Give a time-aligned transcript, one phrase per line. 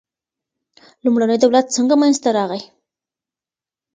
[1.03, 2.61] لومړنی دولت څنګه منځ ته راغی.